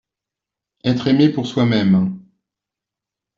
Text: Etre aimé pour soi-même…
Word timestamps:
Etre 0.83 1.09
aimé 1.09 1.29
pour 1.29 1.45
soi-même… 1.45 2.17